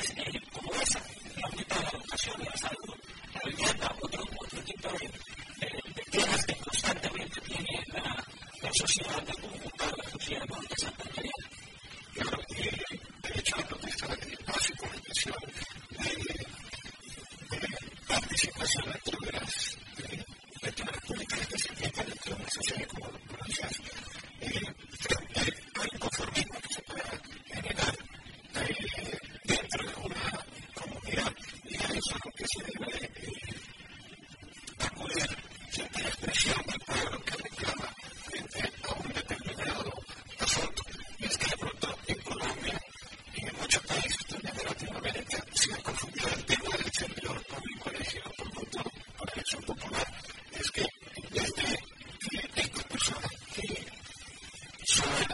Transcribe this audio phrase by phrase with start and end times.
[0.00, 0.49] his name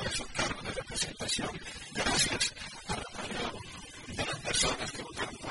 [0.06, 1.48] Gracias a su cargo de representación,
[1.94, 2.54] gracias
[2.86, 5.45] a, a, a las personas que votaron.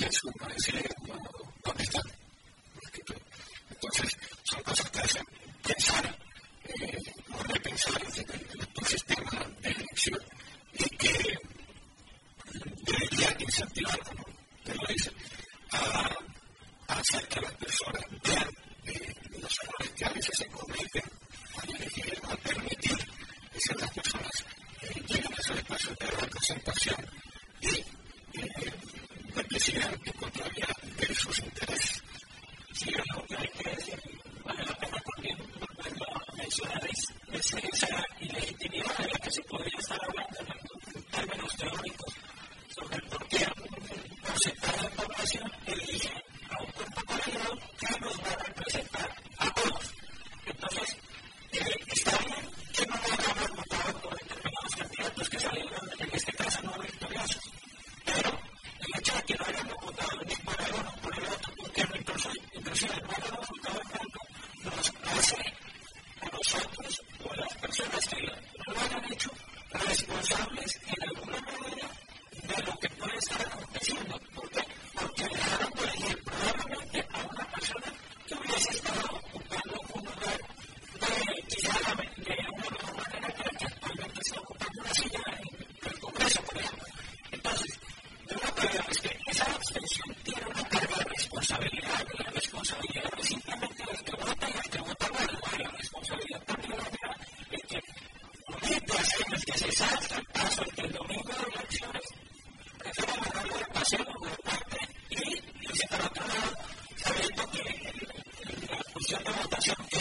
[0.00, 0.99] This reminds me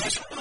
[0.10, 0.38] Yes.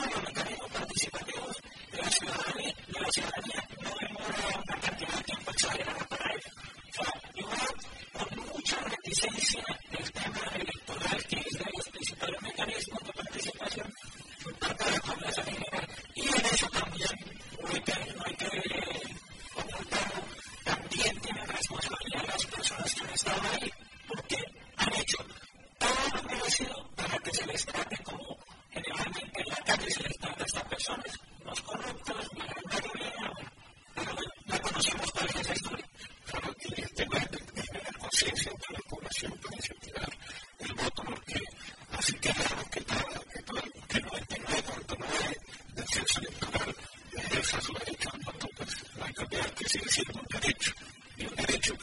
[51.68, 51.74] De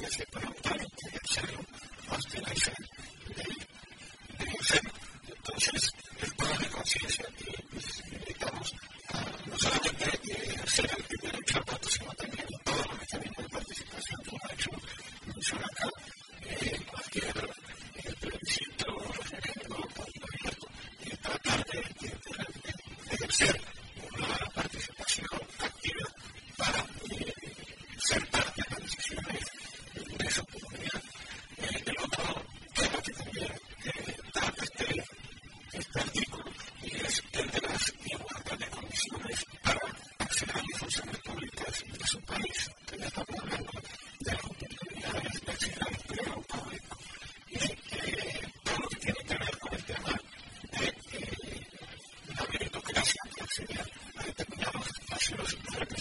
[5.28, 7.52] Entonces, el de conciencia que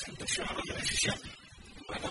[0.09, 1.13] أن الشعر لا شيء
[1.89, 2.11] وأنا